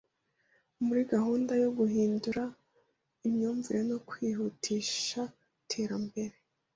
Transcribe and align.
muri 0.85 1.01
gahunda 1.13 1.51
yo 1.63 1.69
guhindura 1.77 2.43
imyumvire 3.27 3.81
no 3.89 3.97
kwihutishaiterambere 4.07 6.35